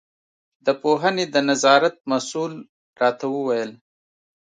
د 0.65 0.67
پوهنې 0.81 1.25
د 1.33 1.35
نظارت 1.49 1.95
مسوول 2.09 2.53
راته 3.01 3.25
وویل. 3.35 3.71